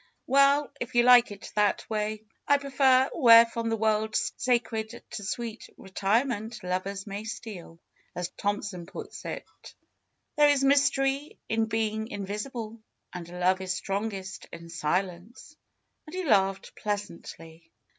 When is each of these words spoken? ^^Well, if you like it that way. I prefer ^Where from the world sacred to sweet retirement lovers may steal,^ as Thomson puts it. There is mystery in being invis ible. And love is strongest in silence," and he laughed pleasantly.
^^Well, 0.27 0.71
if 0.79 0.95
you 0.95 1.03
like 1.03 1.29
it 1.31 1.51
that 1.55 1.87
way. 1.87 2.23
I 2.47 2.57
prefer 2.57 3.07
^Where 3.15 3.47
from 3.47 3.69
the 3.69 3.77
world 3.77 4.15
sacred 4.15 5.03
to 5.11 5.23
sweet 5.23 5.69
retirement 5.77 6.63
lovers 6.63 7.05
may 7.05 7.23
steal,^ 7.23 7.77
as 8.15 8.29
Thomson 8.29 8.87
puts 8.87 9.23
it. 9.25 9.45
There 10.37 10.49
is 10.49 10.63
mystery 10.63 11.37
in 11.47 11.65
being 11.67 12.07
invis 12.07 12.49
ible. 12.51 12.79
And 13.13 13.29
love 13.29 13.61
is 13.61 13.73
strongest 13.75 14.47
in 14.51 14.69
silence," 14.71 15.55
and 16.07 16.15
he 16.15 16.23
laughed 16.23 16.75
pleasantly. 16.75 17.71